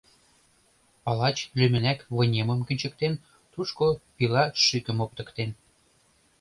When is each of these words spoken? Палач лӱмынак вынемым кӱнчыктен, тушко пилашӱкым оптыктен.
Палач 1.03 1.37
лӱмынак 1.57 1.99
вынемым 2.15 2.59
кӱнчыктен, 2.67 3.13
тушко 3.53 3.85
пилашӱкым 4.15 4.97
оптыктен. 5.05 5.49